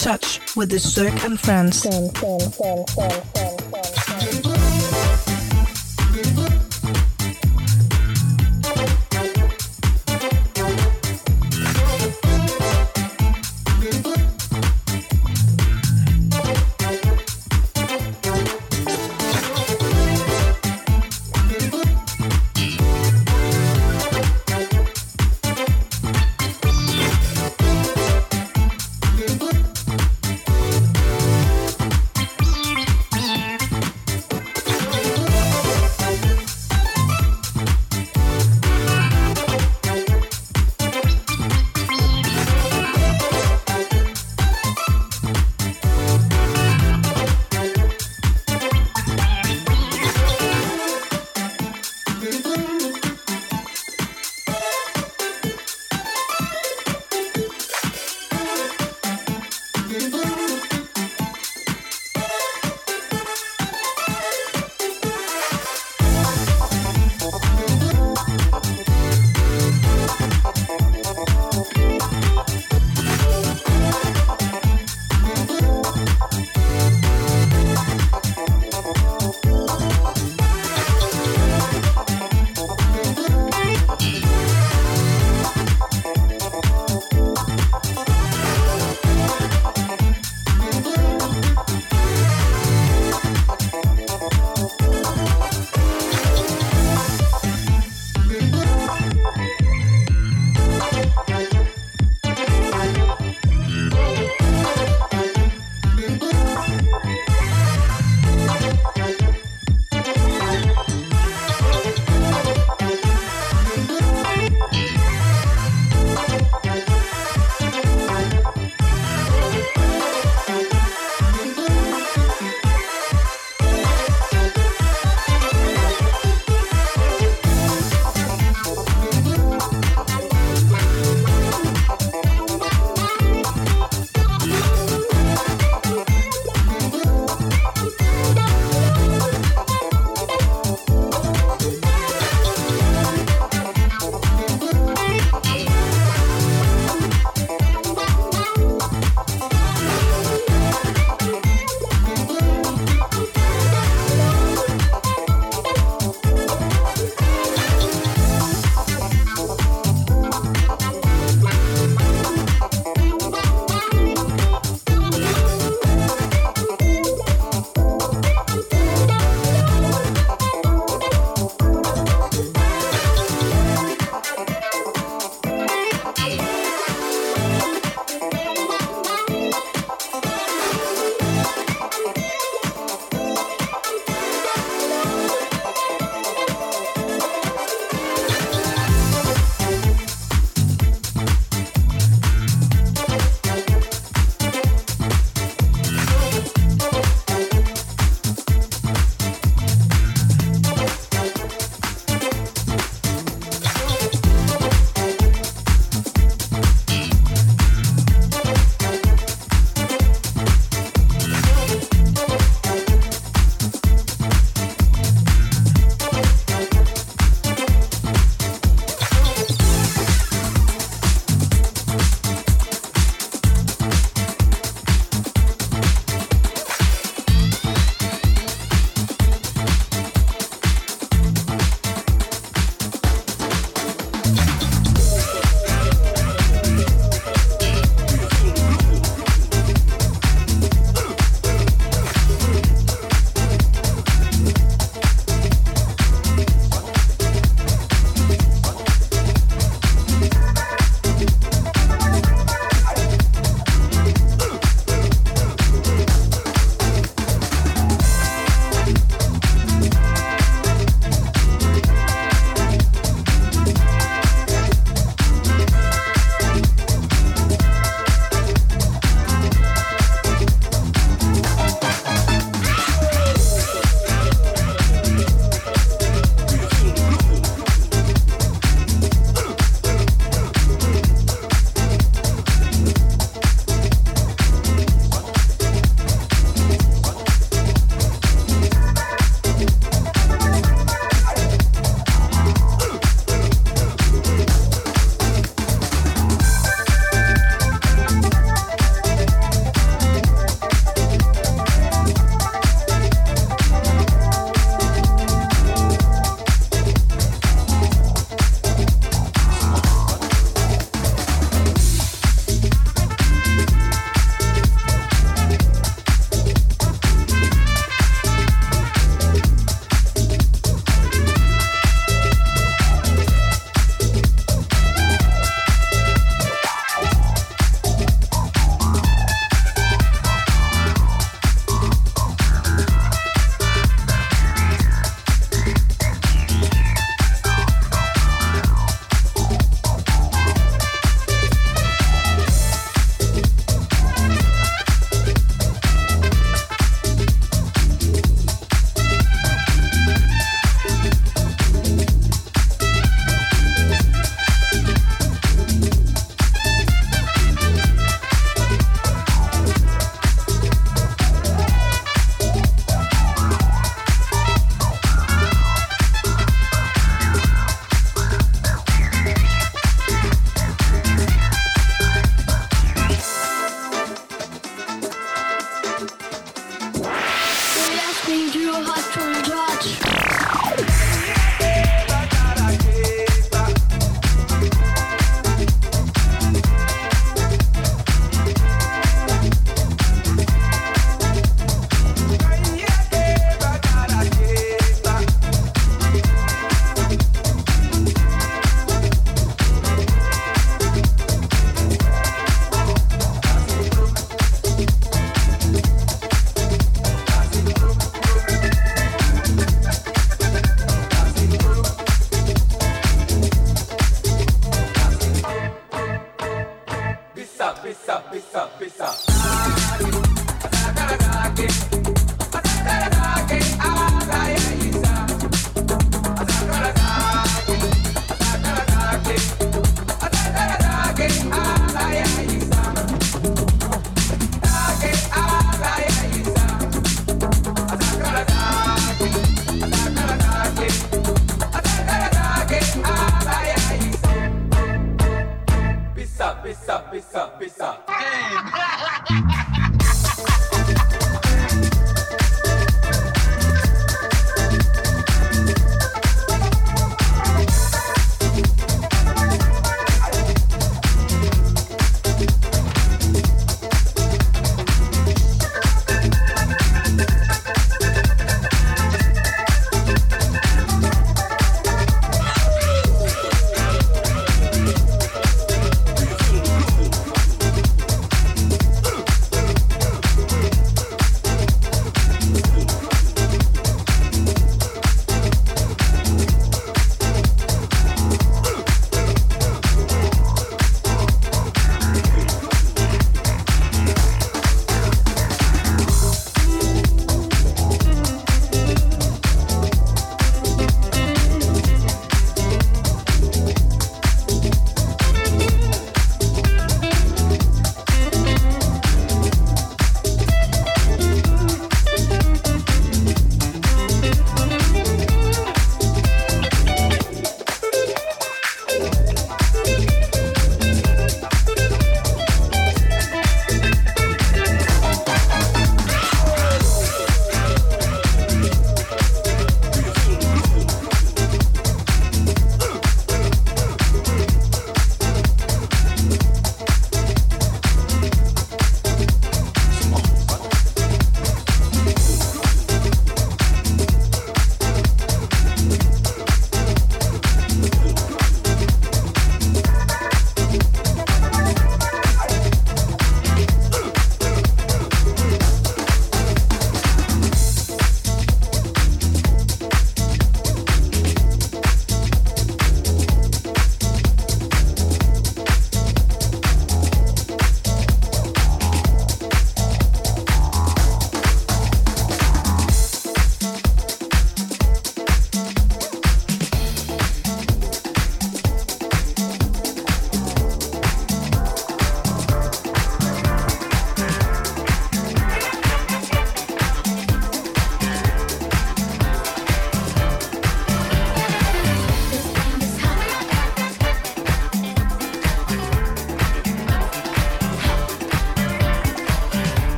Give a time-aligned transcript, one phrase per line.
[0.00, 1.12] touch with the Cirque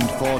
[0.00, 0.38] for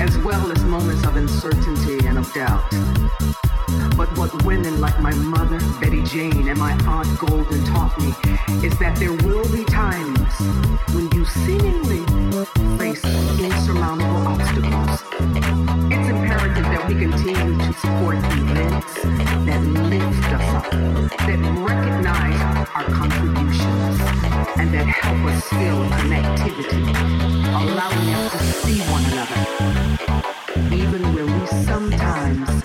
[0.00, 2.64] as well as moments of uncertainty and of doubt.
[3.96, 8.08] But what women like my mother, Betty Jane, and my aunt Golden taught me
[8.66, 10.32] is that there will be times
[10.94, 12.04] when you seemingly
[12.78, 13.04] face
[13.38, 14.93] insurmountable obstacles.
[16.88, 18.94] We continue to support events
[19.46, 22.40] that lift us up, that recognize
[22.74, 24.00] our contributions,
[24.58, 26.82] and that help us feel connectivity,
[27.54, 32.63] allowing us to see one another, even when we sometimes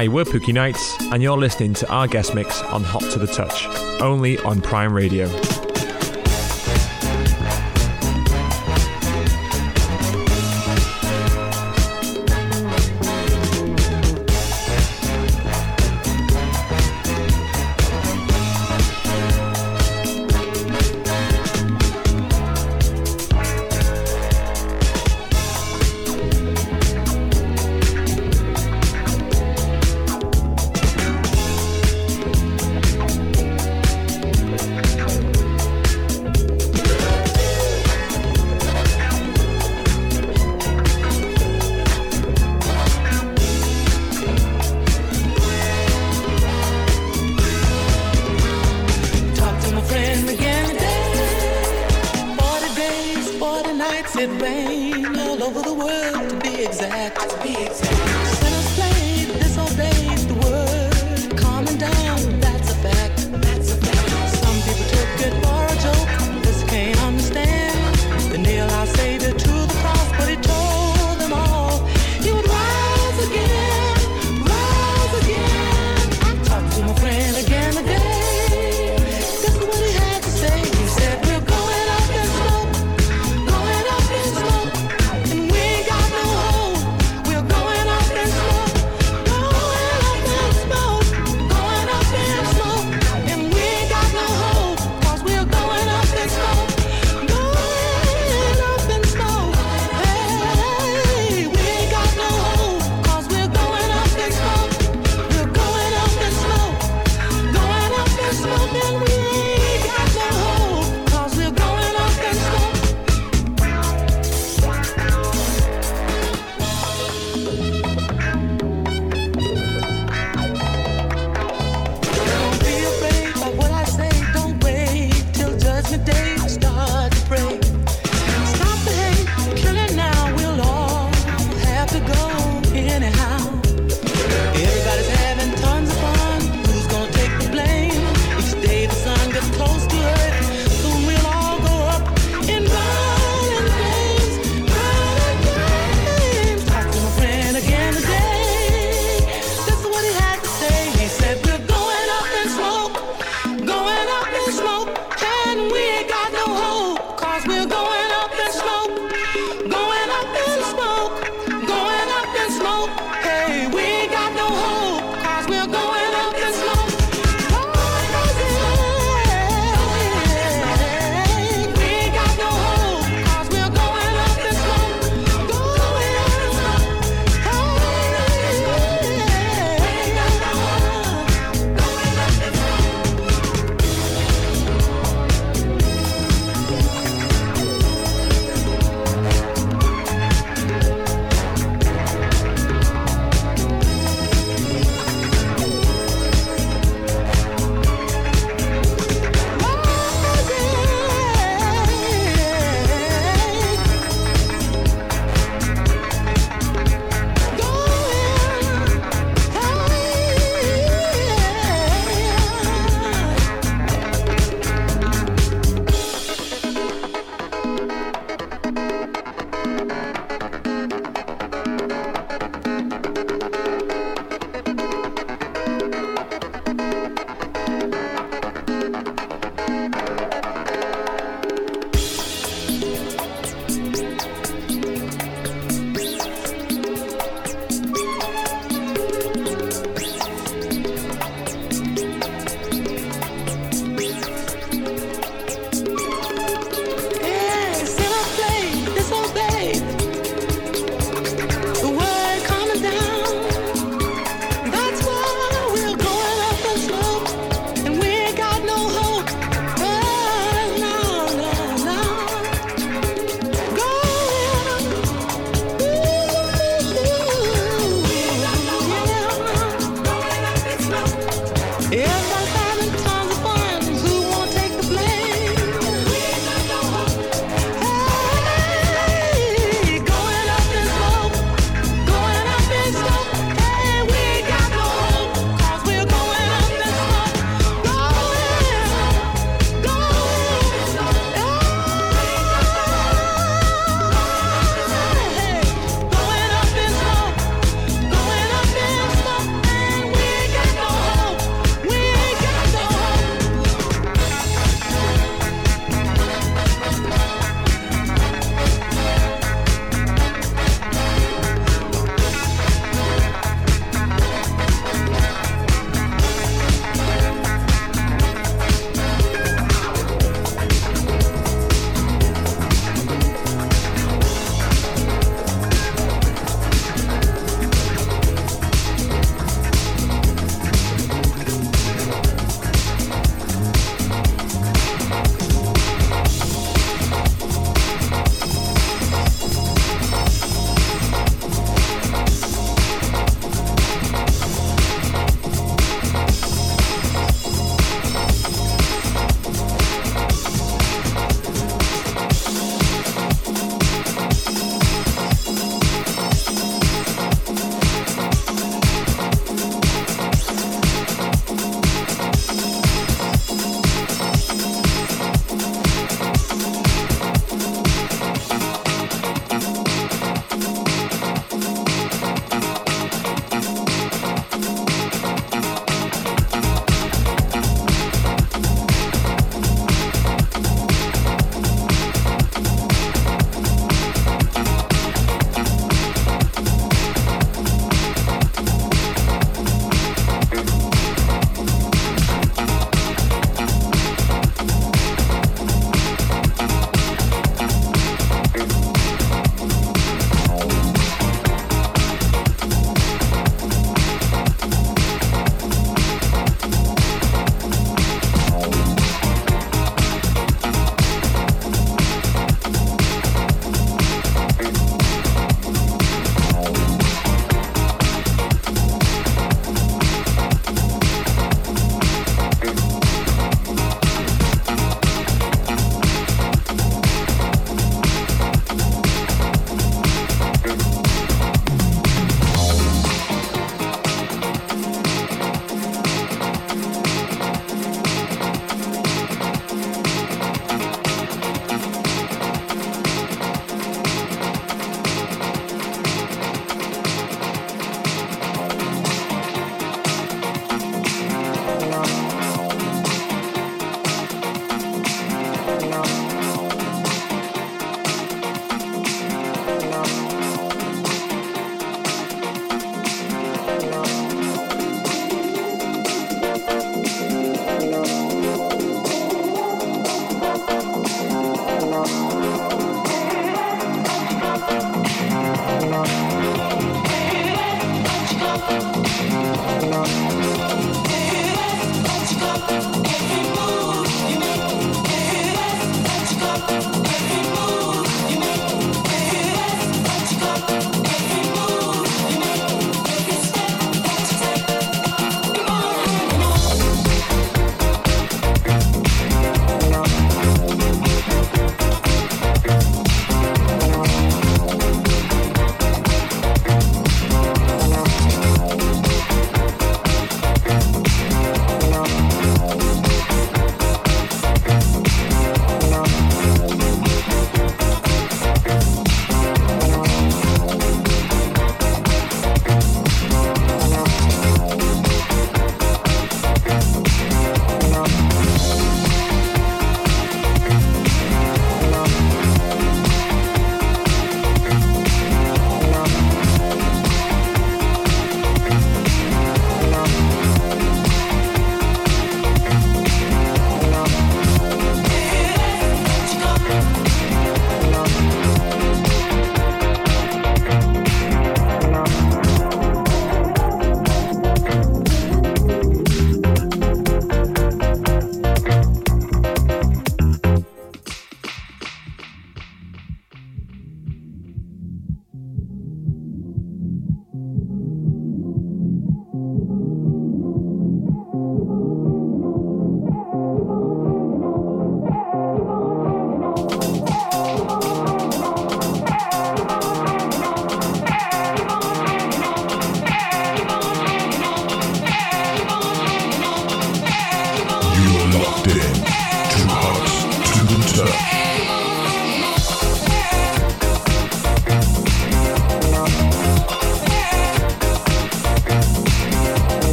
[0.00, 3.26] Hi, we're Pookie Knights, and you're listening to our guest mix on Hot to the
[3.26, 3.66] Touch,
[4.00, 5.28] only on Prime Radio.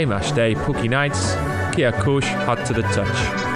[0.00, 1.34] Yemash Day Pookie Nights,
[1.74, 3.49] Kia Kush Hot to the Touch.